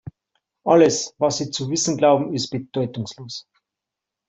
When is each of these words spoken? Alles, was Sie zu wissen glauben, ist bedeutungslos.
Alles, 0.65 1.13
was 1.19 1.37
Sie 1.37 1.51
zu 1.51 1.69
wissen 1.69 1.95
glauben, 1.95 2.33
ist 2.33 2.49
bedeutungslos. 2.49 3.47